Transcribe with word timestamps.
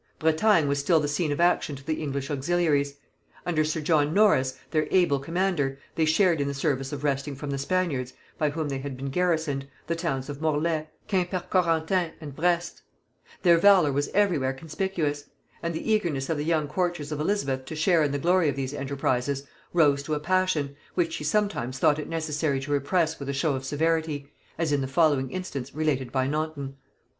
Bretagne 0.17 0.67
was 0.67 0.79
still 0.79 0.99
the 0.99 1.07
scene 1.07 1.31
of 1.31 1.39
action 1.39 1.75
to 1.75 1.83
the 1.85 2.01
English 2.01 2.31
auxiliaries. 2.31 2.95
Under 3.45 3.63
sir 3.63 3.81
John 3.81 4.15
Norris, 4.15 4.57
their 4.71 4.87
able 4.89 5.19
commander, 5.19 5.77
they 5.93 6.05
shared 6.05 6.41
in 6.41 6.47
the 6.47 6.55
service 6.55 6.91
of 6.91 7.03
wresting 7.03 7.35
from 7.35 7.51
the 7.51 7.59
Spaniards, 7.59 8.13
by 8.39 8.49
whom 8.49 8.67
they 8.69 8.79
had 8.79 8.97
been 8.97 9.11
garrisoned, 9.11 9.67
the 9.85 9.95
towns 9.95 10.27
of 10.27 10.41
Morlaix, 10.41 10.87
Quimpercorentin 11.07 12.13
and 12.19 12.35
Brest; 12.35 12.81
their 13.43 13.59
valor 13.59 13.91
was 13.91 14.07
every 14.11 14.39
where 14.39 14.53
conspicuous; 14.53 15.25
and 15.61 15.71
the 15.75 15.91
eagerness 15.91 16.31
of 16.31 16.37
the 16.37 16.45
young 16.45 16.67
courtiers 16.67 17.11
of 17.11 17.19
Elizabeth 17.19 17.65
to 17.65 17.75
share 17.75 18.01
in 18.01 18.11
the 18.11 18.17
glory 18.17 18.49
of 18.49 18.55
these 18.55 18.73
enterprises 18.73 19.43
rose 19.71 20.01
to 20.01 20.15
a 20.15 20.19
passion, 20.19 20.75
which 20.95 21.13
she 21.13 21.23
sometimes 21.23 21.77
thought 21.77 21.99
it 21.99 22.09
necessary 22.09 22.59
to 22.59 22.71
repress 22.71 23.19
with 23.19 23.29
a 23.29 23.33
show 23.33 23.53
of 23.53 23.63
severity; 23.63 24.31
as 24.57 24.71
in 24.71 24.81
the 24.81 24.87
following 24.87 25.29
instance 25.29 25.75
related 25.75 26.11
by 26.11 26.25
Naunton. 26.25 26.73